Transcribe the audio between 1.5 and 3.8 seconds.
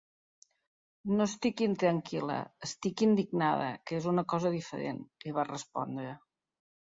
intranquil·la, estic indignada,